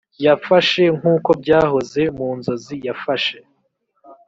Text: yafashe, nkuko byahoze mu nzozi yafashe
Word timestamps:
yafashe, 0.25 0.83
nkuko 0.97 1.29
byahoze 1.41 2.01
mu 2.17 2.29
nzozi 2.37 2.75
yafashe 2.87 3.37